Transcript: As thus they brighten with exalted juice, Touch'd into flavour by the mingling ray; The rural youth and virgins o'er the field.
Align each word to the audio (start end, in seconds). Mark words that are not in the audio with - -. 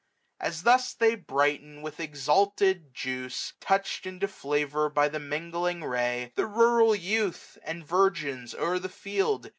As 0.39 0.63
thus 0.63 0.93
they 0.95 1.13
brighten 1.13 1.83
with 1.83 1.99
exalted 1.99 2.91
juice, 2.91 3.53
Touch'd 3.59 4.07
into 4.07 4.27
flavour 4.27 4.89
by 4.89 5.07
the 5.07 5.19
mingling 5.19 5.83
ray; 5.83 6.31
The 6.33 6.47
rural 6.47 6.95
youth 6.95 7.59
and 7.63 7.85
virgins 7.85 8.55
o'er 8.55 8.79
the 8.79 8.89
field. 8.89 9.47